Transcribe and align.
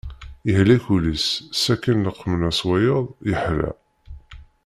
Yehlek 0.47 0.83
ul-is 0.95 1.25
sakin 1.61 2.03
leqmen-as 2.05 2.59
wayeḍ 2.67 3.05
yeḥla. 3.29 3.71